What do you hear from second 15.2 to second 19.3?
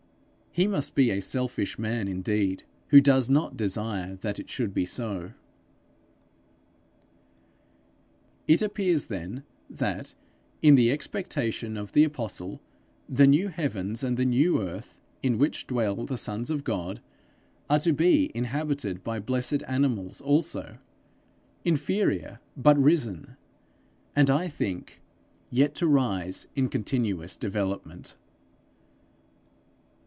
in which dwell the sons of God, are to be inhabited by